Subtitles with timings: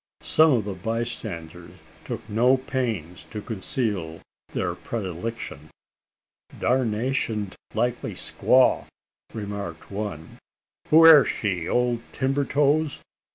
[0.23, 1.73] Some of the bystanders
[2.05, 5.69] took no pains to conceal their predilection.
[6.57, 8.87] "Darnationed likely squaw!"
[9.31, 10.39] remarked one.
[10.87, 13.01] "Who air she, old timber toes?"